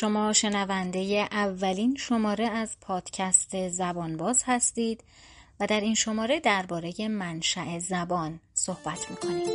[0.00, 5.04] شما شنونده اولین شماره از پادکست زبان باز هستید
[5.60, 9.48] و در این شماره درباره منشأ زبان صحبت می‌کنیم.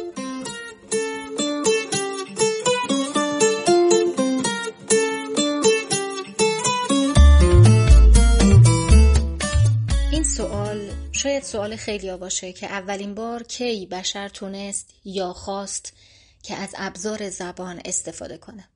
[10.12, 15.94] این سوال شاید سوال خیلی باشه که اولین بار کی بشر تونست یا خواست
[16.44, 18.68] که از ابزار زبان استفاده کنه.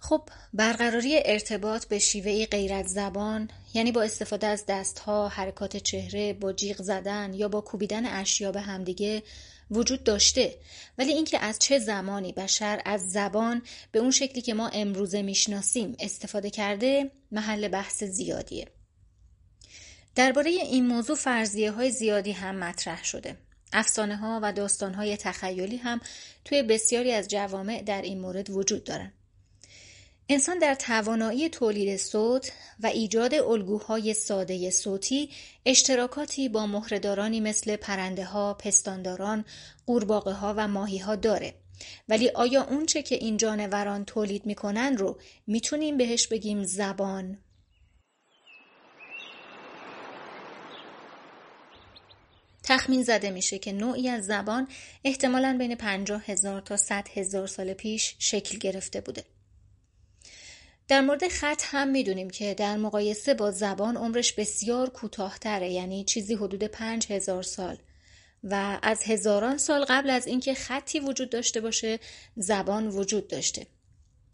[0.00, 0.22] خب
[0.54, 6.82] برقراری ارتباط به شیوه غیر زبان یعنی با استفاده از دستها، حرکات چهره، با جیغ
[6.82, 9.22] زدن یا با کوبیدن اشیا به همدیگه
[9.70, 10.54] وجود داشته.
[10.98, 13.62] ولی اینکه از چه زمانی بشر از زبان
[13.92, 18.66] به اون شکلی که ما امروزه می‌شناسیم استفاده کرده محل بحث زیادیه.
[20.14, 23.36] درباره این موضوع فرضیه های زیادی هم مطرح شده.
[23.72, 26.00] افسانه ها و داستان های تخیلی هم
[26.44, 29.12] توی بسیاری از جوامع در این مورد وجود دارن.
[30.30, 35.30] انسان در توانایی تولید صوت و ایجاد الگوهای ساده صوتی
[35.66, 39.44] اشتراکاتی با مهرهدارانی مثل پرنده ها، پستانداران،
[39.86, 41.54] قورباغه ها و ماهی ها داره.
[42.08, 47.38] ولی آیا اونچه که این جانوران تولید می‌کنن رو می‌تونیم بهش بگیم زبان؟
[52.62, 54.68] تخمین زده میشه که نوعی از زبان
[55.04, 59.24] احتمالاً بین پنجاه هزار تا صد هزار سال پیش شکل گرفته بوده.
[60.88, 66.34] در مورد خط هم می‌دونیم که در مقایسه با زبان عمرش بسیار کوتاهتره یعنی چیزی
[66.34, 67.78] حدود پنج هزار سال.
[68.44, 71.98] و از هزاران سال قبل از اینکه خطی وجود داشته باشه
[72.36, 73.66] زبان وجود داشته.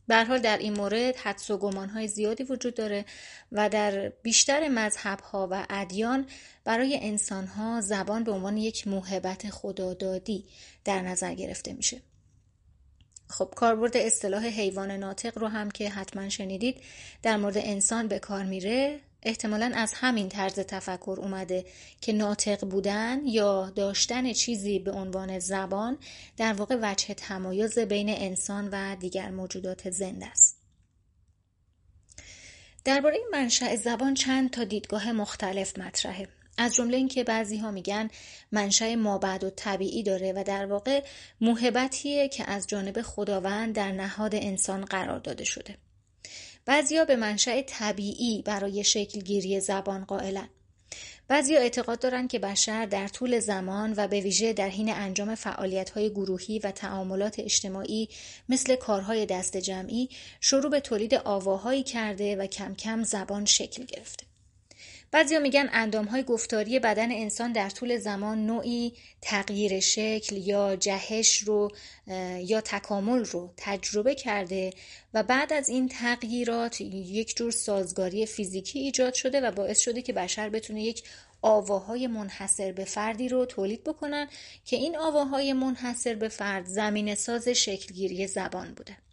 [0.09, 3.05] به حال در این مورد حدس و گمانهای زیادی وجود داره
[3.53, 6.27] و در بیشتر مذهبها و ادیان
[6.65, 10.45] برای انسانها زبان به عنوان یک موهبت خدادادی
[10.85, 12.01] در نظر گرفته میشه.
[13.29, 16.81] خب کاربرد اصطلاح حیوان ناطق رو هم که حتما شنیدید
[17.23, 21.65] در مورد انسان به کار میره احتمالا از همین طرز تفکر اومده
[22.01, 25.99] که ناطق بودن یا داشتن چیزی به عنوان زبان
[26.37, 30.61] در واقع وجه تمایز بین انسان و دیگر موجودات زنده است.
[32.85, 36.29] درباره منشأ زبان چند تا دیدگاه مختلف مطرحه.
[36.59, 38.09] از جمله اینکه بعضی ها میگن
[38.53, 41.03] منشأ مابعد و طبیعی داره و در واقع
[41.41, 45.79] موهبتیه که از جانب خداوند در نهاد انسان قرار داده شده.
[46.67, 50.49] بعضیا به منشأ طبیعی برای شکلگیری زبان قائلن.
[51.29, 55.37] بعضی اعتقاد دارند که بشر در طول زمان و به ویژه در حین انجام
[55.95, 58.09] های گروهی و تعاملات اجتماعی
[58.49, 60.09] مثل کارهای دست جمعی
[60.41, 64.34] شروع به تولید آواهایی کرده و کم کم زبان شکل گرفته.
[65.15, 71.71] بعضیا میگن اندامهای گفتاری بدن انسان در طول زمان نوعی تغییر شکل یا جهش رو
[72.39, 74.73] یا تکامل رو تجربه کرده
[75.15, 80.13] و بعد از این تغییرات یک جور سازگاری فیزیکی ایجاد شده و باعث شده که
[80.13, 81.03] بشر بتونه یک
[81.43, 84.29] آواهای منحصر به فردی رو تولید بکنن
[84.65, 89.04] که این آواهای منحصر به فرد زمین ساز شکلگیری زبان بوده.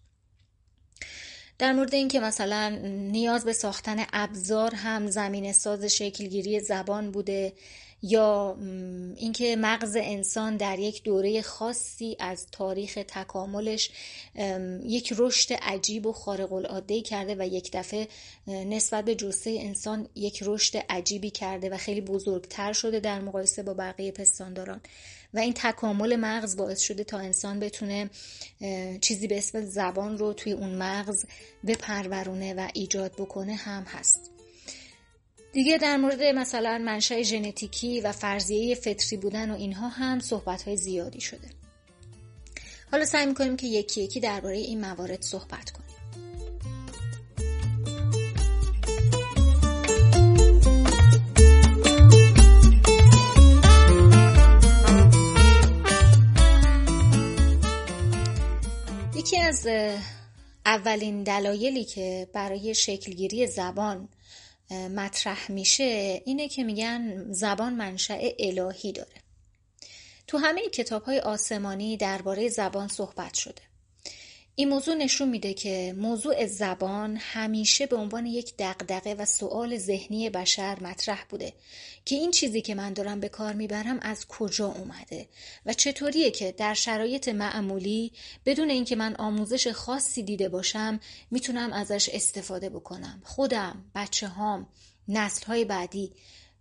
[1.62, 2.70] در مورد اینکه مثلا
[3.12, 7.54] نیاز به ساختن ابزار هم زمین ساز شکلگیری زبان بوده
[8.04, 8.58] یا
[9.16, 13.90] اینکه مغز انسان در یک دوره خاصی از تاریخ تکاملش
[14.84, 18.08] یک رشد عجیب و خارق العاده کرده و یک دفعه
[18.48, 23.74] نسبت به جثه انسان یک رشد عجیبی کرده و خیلی بزرگتر شده در مقایسه با
[23.74, 24.82] بقیه پستانداران.
[25.34, 28.10] و این تکامل مغز باعث شده تا انسان بتونه
[29.02, 31.26] چیزی به اسم زبان رو توی اون مغز
[31.68, 34.32] بپرورونه و ایجاد بکنه هم هست.
[35.54, 40.78] دیگه در مورد مثلا منشأ ژنتیکی و فرضیه فطری بودن و اینها هم صحبت های
[40.78, 41.48] زیادی شده.
[42.92, 45.91] حالا سعی می‌کنیم که یکی یکی درباره این موارد صحبت کنیم.
[59.66, 59.92] از
[60.66, 64.10] اولین دلایلی که برای شکلگیری زبان
[64.72, 69.22] مطرح میشه اینه که میگن زبان منشأ الهی داره.
[70.28, 73.62] تو همه کتاب های آسمانی درباره زبان صحبت شده.
[74.62, 80.30] این موضوع نشون میده که موضوع زبان همیشه به عنوان یک دغدغه و سؤال ذهنی
[80.30, 81.54] بشر مطرح بوده
[82.06, 85.28] که این چیزی که من دارم به کار می‌برم از کجا اومده
[85.66, 88.12] و چطوریه که در شرایط معمولی
[88.46, 91.00] بدون اینکه من آموزش خاصی دیده باشم
[91.32, 93.22] می‌تونم ازش استفاده بکنم.
[93.24, 94.68] خودم بچه هام
[95.08, 96.12] نسل های بعدی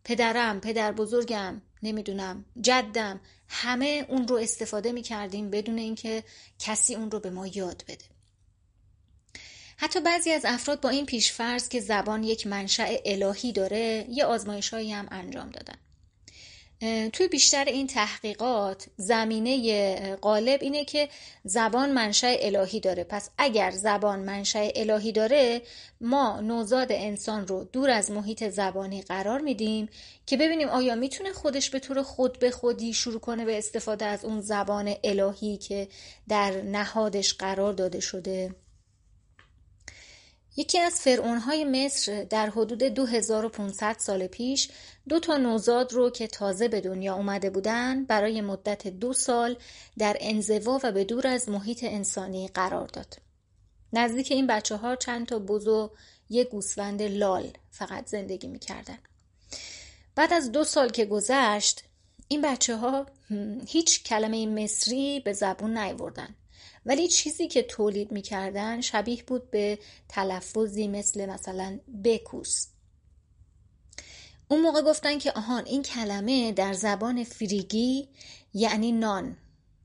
[0.04, 3.20] پدرم پدر بزرگم نمی‌دونم جدم
[3.52, 6.24] همه اون رو استفاده می کردیم بدون اینکه
[6.58, 8.04] کسی اون رو به ما یاد بده.
[9.76, 14.92] حتی بعضی از افراد با این پیشفرض که زبان یک منشأ الهی داره یه آزمایشهایی
[14.92, 15.76] هم انجام دادن.
[17.12, 21.08] توی بیشتر این تحقیقات زمینه غالب اینه که
[21.44, 23.04] زبان منشأ الهی داره.
[23.04, 25.62] پس اگر زبان منشأ الهی داره
[26.00, 29.88] ما نوزاد انسان رو دور از محیط زبانی قرار میدیم
[30.26, 34.24] که ببینیم آیا می‌تونه خودش به طور خود به خودی شروع کنه به استفاده از
[34.24, 35.88] اون زبان الهی که
[36.28, 38.54] در نهادش قرار داده شده.
[40.60, 44.68] یکی از فرعونهای مصر در حدود 2500 سال پیش
[45.08, 49.56] دو تا نوزاد رو که تازه به دنیا اومده بودن برای مدت دو سال
[49.98, 53.16] در انزوا و به دور از محیط انسانی قرار داد.
[53.92, 55.90] نزدیک این بچه ها چند تا بز و
[56.30, 58.98] یک گوسفند لال فقط زندگی می‌کردن.
[60.14, 61.84] بعد از دو سال که گذشت
[62.28, 63.06] این بچه ها
[63.66, 66.34] هیچ کلمه مصری به زبون نیوردن.
[66.86, 69.78] ولی چیزی که تولید می‌کردن شبیه بود به
[70.08, 72.66] تلفظی مثل مثلا بکوس.
[74.48, 78.08] اون موقع گفتن که آهان این کلمه در زبان فریگی
[78.54, 79.36] یعنی نان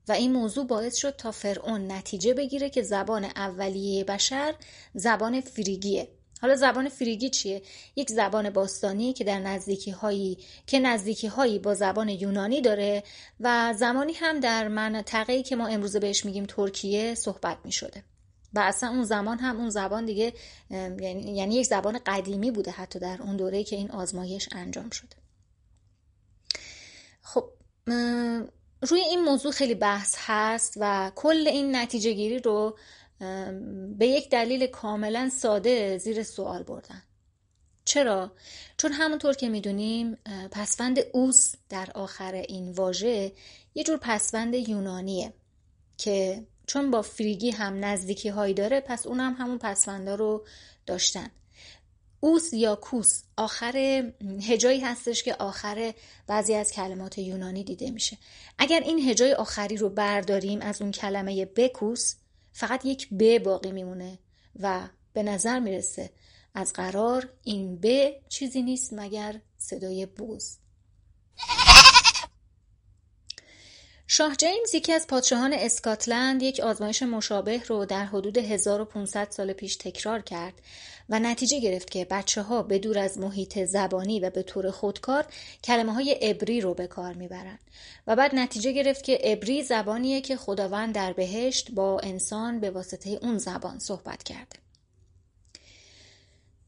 [0.08, 4.54] و این موضوع باعث شد تا فرعون نتیجه بگیره که زبان اولیه بشر
[4.94, 6.08] زبان فریگیه.
[6.46, 7.62] حالا زبان فریگی چیه؟
[7.96, 13.02] یک زبان باستانی که در نزدیکی هایی که نزدیکی هایی با زبان یونانی داره
[13.40, 18.04] و زمانی هم در منطقه‌ای که ما امروزه بهش میگیم ترکیه صحبت می شده
[18.54, 20.32] و اصلا اون زمان هم اون زبان دیگه
[20.70, 25.16] یعنی, یعنی یک زبان قدیمی بوده حتی در اون دوره که این آزمایش انجام شده
[27.22, 27.50] خب
[28.82, 32.78] روی این موضوع خیلی بحث هست و کل این نتیجه گیری رو
[33.98, 37.02] به یک دلیل کاملا ساده زیر سوال بردن.
[37.84, 38.32] چرا؟
[38.76, 40.18] چون همونطور که می‌دونیم
[40.50, 43.32] پسوند اوس در آخر این واژه
[43.74, 45.32] یه جور پسوند یونانیه
[45.98, 50.46] که چون با فریگی هم نزدیکی هایی داره پس اونم هم همون پسوندا رو
[50.86, 51.30] داشتن.
[52.20, 53.76] اوس یا کوس آخر
[54.48, 55.94] هجایی هستش که آخر
[56.26, 58.18] بعضی از کلمات یونانی دیده میشه.
[58.58, 62.14] اگر این هجای آخری رو برداریم از اون کلمه بکوس
[62.56, 64.18] فقط یک ب باقی میمونه
[64.60, 66.10] و به نظر می‌رسه
[66.54, 70.58] از قرار این ب چیزی نیست مگر صدای بوز.
[74.08, 79.76] شاه جیمز یکی از پادشاهان اسکاتلند یک آزمایش مشابه رو در حدود 1500 سال پیش
[79.76, 80.54] تکرار کرد
[81.08, 85.26] و نتیجه گرفت که بچه ها به دور از محیط زبانی و به طور خودکار
[85.64, 87.58] کلمه های ابری رو به کار می‌برن
[88.06, 93.10] و بعد نتیجه گرفت که ابری زبانیه که خداوند در بهشت با انسان به واسطه
[93.22, 94.65] اون زبان صحبت کرده.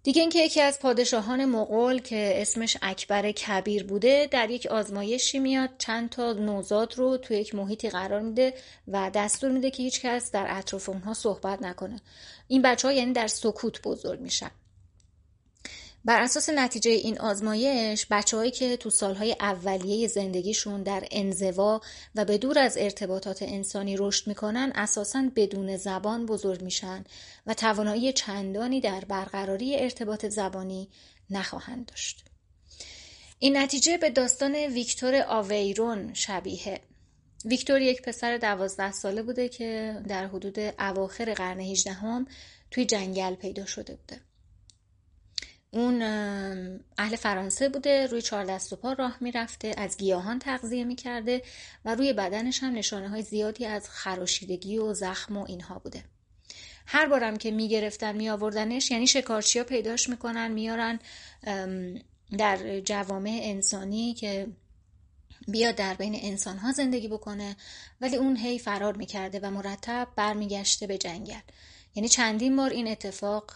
[0.09, 5.71] دیگه اینکه یکی از پادشاهان مغول که اسمش اکبر کبیر بوده در یک آزمایشی میاد
[5.79, 8.55] چند تا نوزاد رو توی یک محیطی قرار میده
[8.89, 12.01] و دستور میده که هیچ کس در اطراف اونها صحبت نکنه.
[12.49, 14.51] این بچه ها یعنی در سکوت بزرگ میشن.
[16.09, 21.81] بر اساس نتیجه این آزمایش بچههایی که تو سالهای اولیه زندگیشون در انزوا
[22.15, 27.05] و به دور از ارتباطات انسانی رشد می‌کنن اساسا بدون زبان بزرگ میشن
[27.47, 30.89] و توانایی چندانی در برقراری ارتباط زبانی
[31.31, 32.25] نخواهند داشت.
[33.39, 36.81] این نتیجه به داستان ویکتور آویرون شبیه
[37.45, 42.27] ویکتور یک پسر دوازده ساله بوده که در حدود اواخر قرن هیجدهم
[42.71, 44.28] توی جنگل پیدا شده بوده.
[45.79, 46.03] اون
[46.99, 51.43] اهل فرانسه بوده روی چهار دست و پا راه می‌رفته از گیاهان تغذیه می‌کرده
[51.85, 56.05] و روی بدنش هم نشانه های زیادی از خراشیدگی و زخم و اینها بوده.
[56.87, 60.99] هر بارم که می‌گرفتن میآوردنش یعنی شکارچیا پیداش می‌کنن میارن
[62.39, 64.47] در جوامع انسانی که
[65.49, 67.57] بیا در بین انسان ها زندگی بکنه
[68.01, 71.41] ولی اون هی فرار می‌کرده و مرتب برمیگشته به جنگل.
[71.99, 73.53] یعنی چندین بار این اتفاق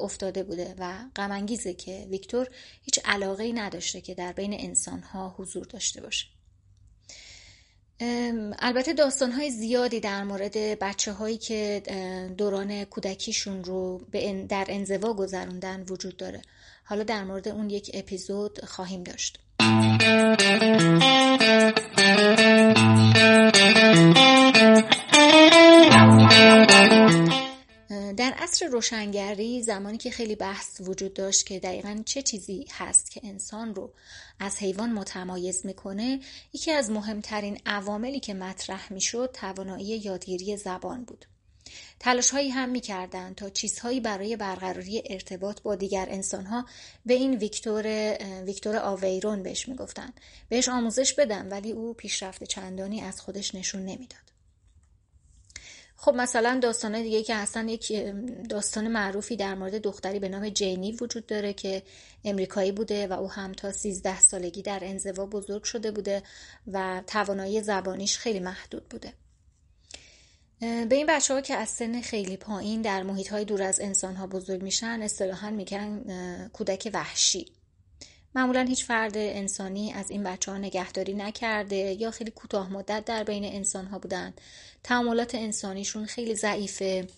[0.00, 2.48] افتاده بوده و غمانگیزه که ویکتور
[2.82, 6.26] هیچ علاقه ای نداشته که در بین انسان ها حضور داشته باشه.
[8.58, 11.82] البته داستان های زیادی در مورد بچه هایی که
[12.36, 14.00] دوران کودکیشون رو
[14.48, 16.42] در انزوا گذروندن وجود داره.
[16.84, 19.38] حالا در مورد اون یک اپیزود خواهیم داشت.
[28.16, 33.20] در عصر روشنگری زمانی که خیلی بحث وجود داشت که دقیقا چه چیزی هست که
[33.24, 33.92] انسان رو
[34.40, 36.20] از حیوان متمایز می‌کنه
[36.52, 41.26] یکی از مهمترین عواملی که مطرح می‌شد توانایی یادگیری زبان بود.
[42.00, 46.66] تلاش هایی هم می‌کردند تا چیزهایی برای برقراری ارتباط با دیگر انسان ها
[47.06, 50.12] به این ویکتور ویکتور آویرون بهش می‌گفتن
[50.48, 54.31] بهش آموزش بدن ولی او پیشرفت چندانی از خودش نشون نمی‌داد.
[56.04, 57.92] خب مثلا داستان دیگه که هستن یک
[58.48, 61.82] داستان معروفی در مورد دختری به نام جینی وجود داره که
[62.24, 66.22] امریکایی بوده و او هم تا 13 سالگی در انزوا بزرگ شده بوده
[66.72, 69.12] و توانایی زبانیش خیلی محدود بوده.
[70.60, 74.16] به این بچه ها که از سن خیلی پایین در محیط های دور از انسان
[74.16, 76.04] ها بزرگ میشن اصطلاحا میگن
[76.52, 77.46] کودک وحشی.
[78.34, 83.24] معمولا هیچ فرد انسانی از این بچه ها نگهداری نکرده یا خیلی کوتاه مدت در
[83.24, 84.34] بین انسان ها بودن
[84.82, 87.08] تعاملات انسانیشون خیلی ضعیفه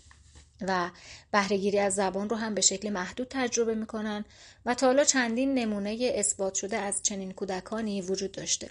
[0.60, 0.90] و
[1.32, 4.24] بهرهگیری از زبان رو هم به شکل محدود تجربه می‌کنن
[4.66, 8.70] و تا حالا چندین نمونه اثبات شده از چنین کودکانی وجود داشته.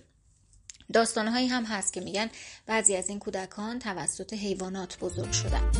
[0.93, 2.29] داستانهایی هم هست که میگن
[2.65, 5.71] بعضی از این کودکان توسط حیوانات بزرگ شدن.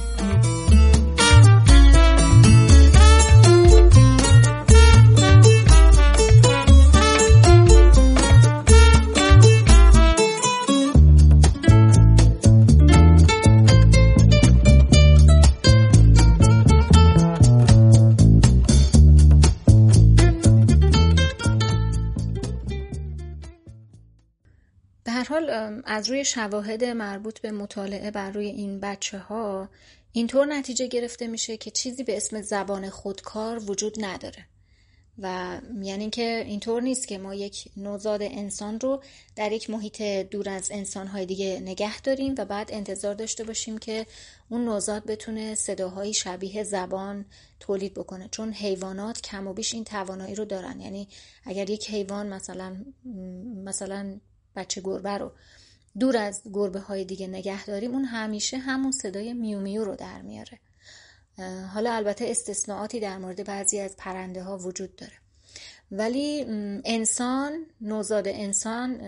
[25.12, 25.50] حال
[25.86, 29.70] از روی شواهد مربوط به مطالعه بر روی این بچه ها
[30.12, 34.46] اینطور نتیجه گرفته میشه که چیزی به اسم زبان خودکار وجود نداره.
[35.20, 39.04] و یعنی که اینطور نیست که ما یک نوزاد انسان رو
[39.36, 44.06] در یک محیط دور از انسانهای دیگه نگه داریم و بعد انتظار داشته باشیم که
[44.50, 47.26] اون نوزاد بتونه صداهای شبیه زبان
[47.60, 48.28] تولید بکنه.
[48.32, 50.82] چون حیوانات کم و بیش این توانایی رو دارن.
[50.82, 51.08] یعنی
[51.46, 52.76] اگر یک حیوان مثلا
[53.66, 54.20] مثلا
[54.56, 55.32] بچه گربه رو.
[56.00, 60.22] دور از گربه های دیگه نگه داریم اون همیشه همون صدای میو میو رو در
[60.22, 60.60] میاره.
[61.74, 65.14] حالا البته استثناءاتی در مورد بعضی از پرنده ها وجود داره.
[65.92, 66.46] ولی
[66.86, 69.02] انسان نوزاد انسان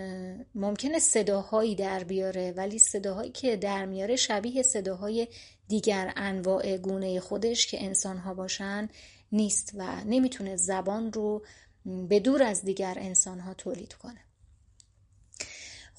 [0.55, 5.27] ممکنه صداهایی در بیاره ولی صداهایی که در میاره شبیه صداهای
[5.67, 8.89] دیگر انواع گونه خودش که انسان ها باشن
[9.31, 11.45] نیست و نمی‌تونه زبان رو
[12.09, 14.19] به دور از دیگر انسان ها تولید کنه.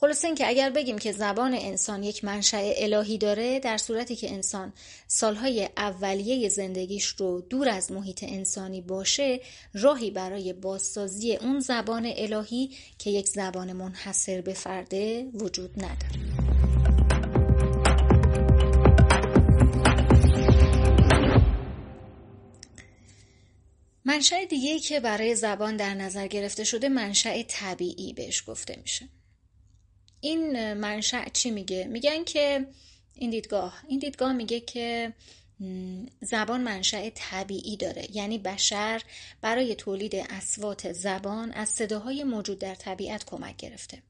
[0.00, 4.72] خلاصه اینکه اگر بگیم که زبان انسان یک منشأ الهی داره در صورتی که انسان
[5.06, 9.40] سالهای اولیه زندگیش رو دور از محیط انسانی باشه
[9.74, 16.46] راهی برای بازسازی اون زبان الهی که یک زبان منحصر به فرده وجود نداره.
[24.04, 29.08] منشأ دیگه که برای زبان در نظر گرفته شده منشأ طبیعی بهش گفته میشه.
[30.26, 32.66] این منشأ چی میگه؟ میگن که
[33.14, 35.12] این دیدگاه این دیدگاه میگه که
[36.20, 38.16] زبان منشأ طبیعی داره.
[38.16, 39.02] یعنی بشر
[39.40, 44.02] برای تولید اسوات زبان از صداهای موجود در طبیعت کمک گرفته.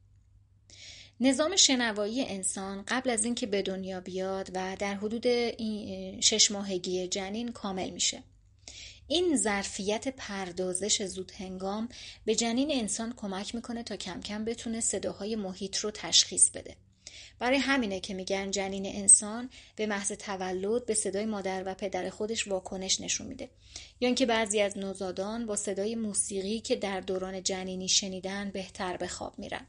[1.21, 5.27] نظام شنوایی انسان قبل از اینکه به دنیا بیاد و در حدود
[6.21, 8.23] شش ماهگی جنین کامل میشه.
[9.09, 11.89] این ظرفیت پردازش زود هنگام
[12.25, 16.77] به جنین انسان کمک می‌کنه تا کم کم بتونه صداهای محیط رو تشخیص بده.
[17.39, 22.49] برای همینه که میگن جنین انسان به محض تولد به صدای مادر و پدر خودش
[22.49, 23.51] واکنش نشون میده
[24.01, 29.09] یا اینکه بعضی از نوزادان با صدای موسیقی که در دوران جنینی شنیدن بهتر به
[29.09, 29.67] خواب میرن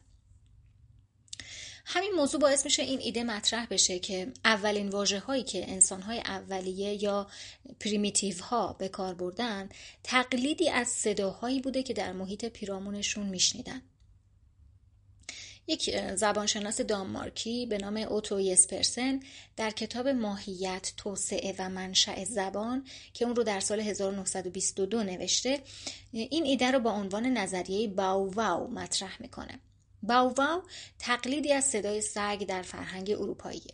[1.89, 6.19] همین موضوع باعث میشه این ایده مطرح بشه که اولین واجه هایی که انسان های
[6.19, 7.27] اولیه یا
[7.79, 9.69] پریمیتیو ها به کار بردن
[10.03, 13.81] تقلیدی از صداهایی بوده که در محیط پیرامونشون میشنیدن.
[15.67, 19.19] یک زبانشناس دانمارکی به نام اوتو یسپرسن
[19.57, 25.61] در کتاب ماهیت، توسعه و منشأ زبان که اون رو در سال 1922 نوشته
[26.11, 29.59] این ایده رو با عنوان نظریه باو واو مطرح می‌کنه.
[30.03, 30.61] باو
[30.99, 33.73] تقلیدی از صدای سگ در فرهنگ اروپاییه.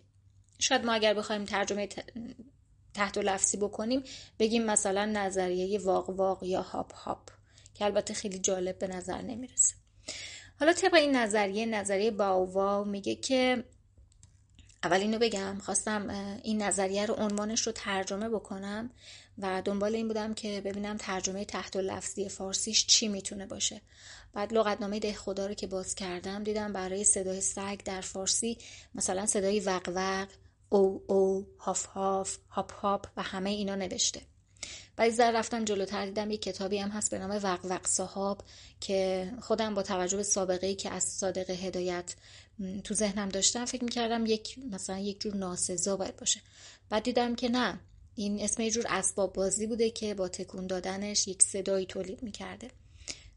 [0.59, 1.89] شاید ما اگر بخوایم ترجمه
[2.93, 4.03] تحت و لفظی بکنیم
[4.39, 7.29] بگیم مثلا نظریه واق واق یا هاپ هاپ
[7.73, 9.75] که البته خیلی جالب به نظر نمی‌رسه.
[10.59, 13.63] حالا طبق این نظریه نظریه باو میگه که
[14.83, 16.09] اول اینو بگم خواستم
[16.43, 18.91] این نظریه رو عنوانش رو ترجمه بکنم.
[19.37, 23.81] و دنبال این بودم که ببینم ترجمه تحت لفظی فارسیش چی می‌تونه باشه.
[24.33, 28.57] بعد لغتنامه ده خدا رو که باز کردم دیدم برای صدای سگ در فارسی
[28.95, 30.27] مثلا صدای وق وق
[30.69, 34.21] او او هاف هاف هاپ هاپ و همه اینا نوشته.
[34.95, 38.41] بعد زر رفتم جلوتر دیدم یک کتابی هم هست به نام وق وق صحاب
[38.79, 42.15] که خودم با توجه به سابقه ای که از صادق هدایت
[42.83, 46.41] تو ذهنم داشتم فکر می‌کردم یک مثلا یک جور ناسزا باید باشه.
[46.89, 47.79] بعد دیدم که نه
[48.15, 52.67] این اسم یه جور اسباب بازی بوده که با تکون دادنش یک صدایی تولید می‌کرده.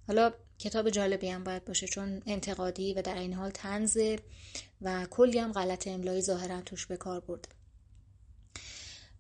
[0.07, 4.19] حالا کتاب جالبی هم باید باشه چون انتقادی و در این حال تنزه
[4.83, 7.49] و کلی هم غلط املایی ظاهرا توش به کار برده.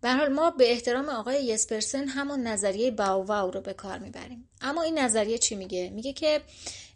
[0.05, 4.49] حال ما به احترام آقای یسپرسن همون نظریه باوواو رو به کار می‌بریم.
[4.61, 6.41] اما این نظریه چی میگه؟ میگه که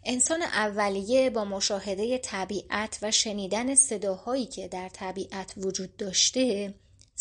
[0.05, 6.73] انسان اولیه با مشاهده طبیعت و شنیدن صداهایی که در طبیعت وجود داشته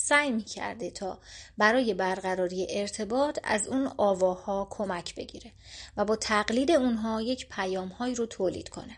[0.03, 1.21] سعی می‌کرده تا
[1.59, 5.53] برای برقراری ارتباط از اون آواها کمک بگیره
[5.97, 8.97] و با تقلید اونها یک پیامهایی رو تولید کنه.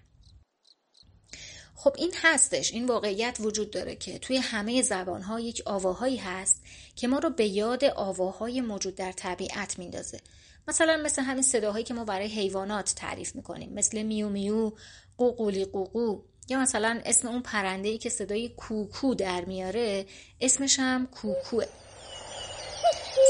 [1.74, 6.62] خب این هستش این واقعیت وجود داره که توی همه زبانها یک آواهایی هست
[6.96, 10.20] که ما رو به یاد آواهای موجود در طبیعت میندازه.
[10.68, 14.72] مثلا مثل همین صداهایی که ما برای حیوانات تعریف می‌کنیم مثل میو میو
[15.16, 16.22] قوقولی قوقو.
[16.48, 20.06] یا مثلا اسم اون پرنده ای که صدای کوکو در میاره
[20.40, 21.64] اسمش هم کوکوه.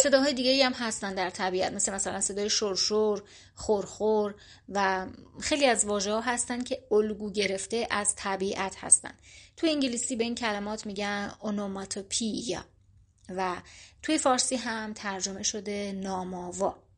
[0.03, 3.23] صداهای دیگه هم هستن در طبیعت مثل مثلا صدای شرشور،
[3.55, 4.35] خورخور
[4.69, 5.07] و
[5.41, 9.13] خیلی از واژه ها هستن که الگو گرفته از طبیعت هستن.
[9.57, 12.65] تو انگلیسی به این کلمات میگن اونوماتوپیا
[13.29, 13.57] و
[14.03, 16.92] توی فارسی هم ترجمه شده ناماوا.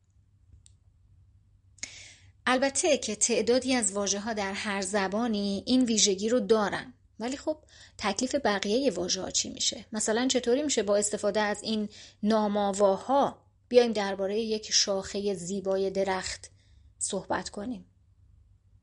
[2.45, 6.93] البته که تعدادی از واژه ها در هر زبانی این ویژگی رو دارن.
[7.19, 7.57] ولی خب
[7.97, 11.89] تکلیف بقیه واژه ها چی میشه؟ مثلا چطوری میشه با استفاده از این
[12.23, 13.37] ناماواها
[13.69, 16.51] بیایم درباره یک شاخه زیبای درخت
[16.99, 17.85] صحبت کنیم؟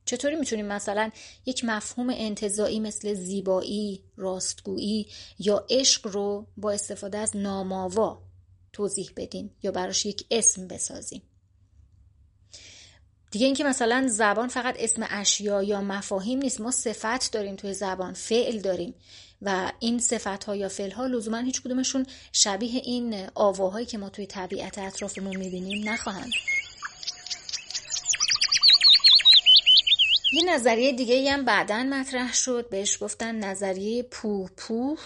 [0.05, 1.11] چطوری می‌تونیم مثلا
[1.47, 5.07] یک مفهوم انتظایی مثل زیبایی، راستگویی
[5.39, 8.23] یا عشق رو با استفاده از ناماوا
[8.73, 11.23] توضیح بدیم یا براش یک اسم بسازیم؟
[13.33, 18.13] دیگه اینکه مثلا زبان فقط اسم اشیا یا مفاهیم نیست ما صفت داریم توی زبان
[18.13, 18.95] فعل داریم
[19.43, 24.09] و این صفت ها یا فعل ها لزوما هیچ کدومشون شبیه این آواهایی که ما
[24.09, 26.33] توی طبیعت اطرافمون می‌بینیم نخواهند.
[30.33, 34.99] یه نظریه دیگه هم بعدا مطرح شد بهش گفتن نظریه پوه پوه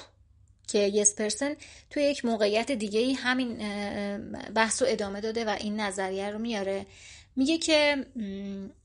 [0.69, 1.55] که یسپرسن
[1.91, 3.59] توی یک موقعیت دیگه همین
[4.55, 6.87] بحث رو ادامه داده و این نظریه رو میاره.
[7.37, 8.07] میگه که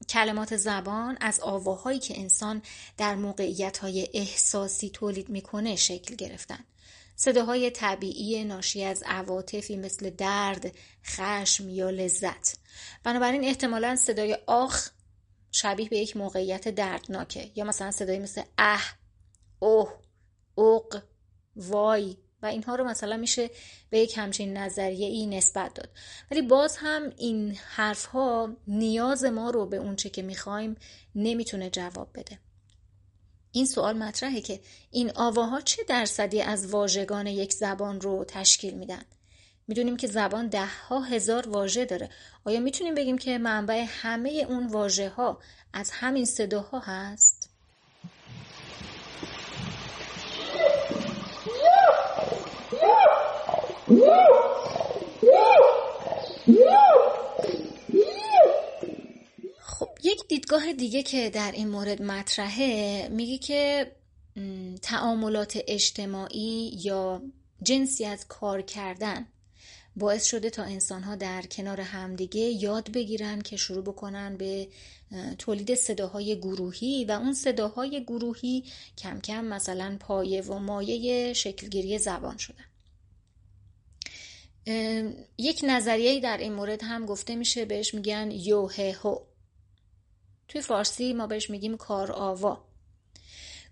[0.09, 2.61] کلمات زبان از آواهایی که انسان
[2.97, 6.59] در موقعیت های احساسی تولید می‌کنه شکل گرفتن.
[7.15, 10.71] صداهای طبیعی ناشی از عواطفی مثل درد،
[11.05, 12.57] خشم یا لذت.
[13.03, 14.89] بنابراین احتمالا صدای آخ
[15.51, 17.51] شبیه به یک موقعیت دردناکه.
[17.55, 18.83] یا مثلا صدای مثل اه،
[19.59, 19.93] اوه،
[20.55, 21.01] اوق،
[21.55, 23.49] وای و اینها رو مثلا میشه
[23.89, 25.89] به یک همچین نظریه ای نسبت داد.
[26.31, 30.75] ولی باز هم این حرف ها نیاز ما رو به اونچه که می‌خوایم
[31.15, 32.39] نمی‌تونه جواب بده.
[33.51, 34.59] این سوال مطرحه که
[34.91, 39.03] این آواها چه درصدی از واژگان یک زبان رو تشکیل میدن؟
[39.67, 42.09] می‌دونیم که زبان ده ها هزار واژه داره.
[42.45, 45.39] آیا می‌تونیم بگیم که منبع همه اون واژه ها
[45.73, 47.50] از همین صداها هست؟
[59.61, 63.91] خب یک دیدگاه دیگه که در این مورد مطرحه میگه که
[64.81, 67.21] تعاملات اجتماعی یا
[67.63, 69.27] جنسی از کار کردن
[69.95, 74.67] باعث شده تا انسان ها در کنار همدیگه یاد بگیرن که شروع بکنن به
[75.37, 78.63] تولید صداهای گروهی و اون صداهای گروهی
[78.97, 82.70] کم کم مثلا پایه و مایه شکلگیری زبان شدن.
[85.37, 89.19] یک نظریه در این مورد هم گفته میشه بهش میگن یوه هو
[90.47, 92.65] توی فارسی ما بهش میگیم کار آوا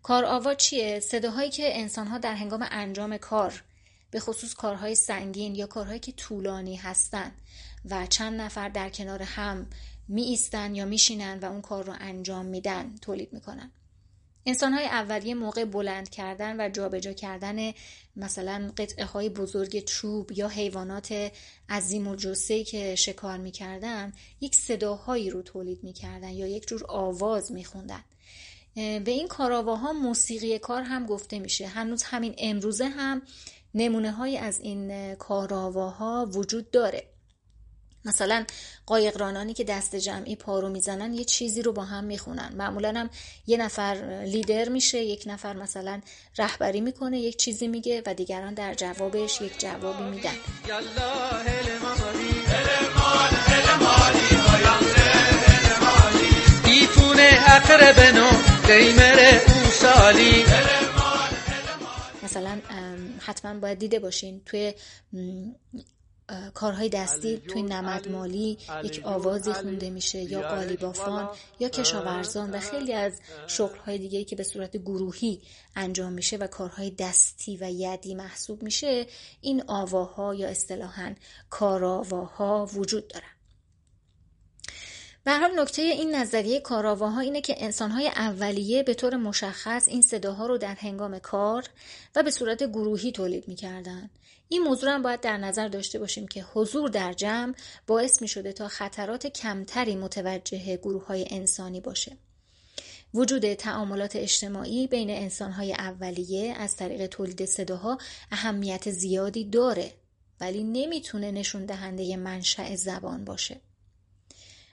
[0.03, 3.63] کار آوا چیه؟ صداهایی که انسانها در هنگام انجام کار
[4.11, 7.31] به خصوص کارهای سنگین یا کارهایی که طولانی هستن
[7.89, 9.67] و چند نفر در کنار هم
[10.07, 13.71] می ایستن یا میشینن و اون کار رو انجام میدن تولید می‌کنن.
[14.45, 17.71] انسان های اولیه موقع بلند کردن و جابجا کردن
[18.15, 21.31] مثلا قطعه های بزرگ چوب یا حیوانات
[21.69, 27.51] عظیم و جسه که شکار می‌کردن یک صداهایی رو تولید می‌کردن یا یک جور آواز
[27.51, 28.03] میخوندن.
[28.75, 31.67] به این کاراواها موسیقی کار هم گفته میشه.
[31.67, 33.21] هنوز همین امروزه هم
[33.73, 37.03] نمونه های از این کاراواها وجود داره.
[38.09, 38.45] مثلا
[38.85, 42.53] قایقرانانی که دست جمعی پارو می‌زنن یه چیزی رو با هم می‌خونن.
[42.55, 43.09] معمولا هم
[43.47, 46.01] یه نفر لیدر میشه یک نفر مثلا
[46.37, 50.35] رهبری می‌کنه یک چیزی میگه و دیگران در جوابش یک جوابی میدن.
[62.23, 62.59] مثلا
[63.19, 64.73] حتما باید دیده باشین توی
[66.53, 73.13] کارهای دستی توی نمدمالی یک آوازی خونده میشه یا قالیبافان یا کشاورزان و خیلی از
[73.47, 75.41] شغلهای دیگه که به صورت گروهی
[75.75, 79.05] انجام میشه و کارهای دستی و یدی محسوب میشه
[79.41, 81.15] این آواها یا اصطلاحا
[81.49, 83.29] کارآواها وجود دارن.
[85.23, 90.47] به حال نکته این نظریه کاراواها اینه که انسانهای اولیه به طور مشخص این صداها
[90.47, 91.63] رو در هنگام کار
[92.15, 94.09] و به صورت گروهی تولید می‌کردن.
[94.51, 97.53] این موضوع هم باید در نظر داشته باشیم که حضور در جمع
[97.87, 102.17] باعث می شده تا خطرات کمتری متوجه گروه های انسانی باشه.
[103.13, 107.97] وجود تعاملات اجتماعی بین انسانهای اولیه از طریق تولید صداها
[108.31, 109.93] اهمیت زیادی داره
[110.41, 113.61] ولی نمی‌تونه نشون دهنده منشأ زبان باشه.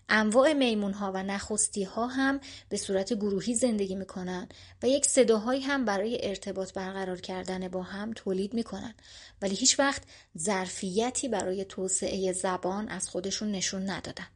[0.08, 4.48] انواع میمون ها و نخستی ها هم به صورت گروهی زندگی می‌کنن
[4.82, 8.94] و یک صداهایی هم برای ارتباط برقرار کردن با هم تولید می‌کنن
[9.42, 10.02] ولی هیچ وقت
[10.38, 14.26] ظرفیتی برای توسعه زبان از خودشون نشون ندادن.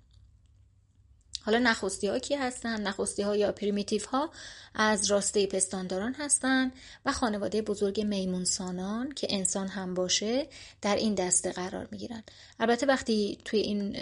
[1.42, 4.30] حالا نخستی ها کی هستن؟ نخستی ها یا پریمیتیف ها
[4.74, 6.72] از راسته پستانداران هستند
[7.06, 10.46] و خانواده بزرگ میمونسانان که انسان هم باشه
[10.82, 12.22] در این دسته قرار می گیرن.
[12.60, 13.96] البته وقتی توی این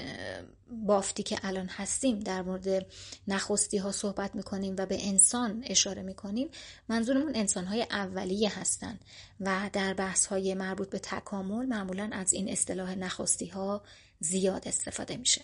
[0.70, 2.86] بافتی که الان هستیم در مورد
[3.28, 6.48] نخستی ها صحبت می کنیم و به انسان اشاره می کنیم
[6.88, 8.98] منظورمون انسان های اولیه هستن
[9.40, 13.82] و در بحث های مربوط به تکامل معمولا از این اصطلاح نخستی ها
[14.20, 15.40] زیاد استفاده میشه.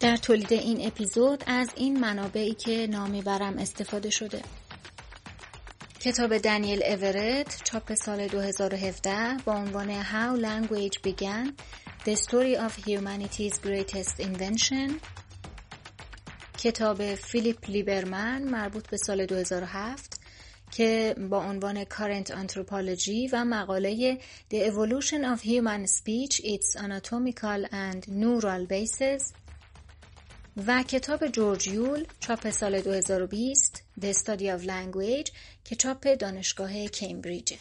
[0.00, 4.42] در تولید این اپیزود از این منابعی که نامی برم استفاده شده
[6.00, 11.52] کتاب دنیل اورت چاپ سال 2017 با عنوان How Language Began
[12.04, 14.92] The Story of Humanity's Greatest Invention
[16.58, 20.20] کتاب فیلیپ لیبرمن مربوط به سال 2007
[20.70, 24.18] که با عنوان Current Anthropology و مقاله
[24.50, 29.39] The Evolution of Human Speech Its Anatomical and Neural Bases
[30.56, 35.30] و کتاب جورج یول چاپ سال 2020 The Study of Language
[35.64, 37.54] که چاپ دانشگاه کمبریج.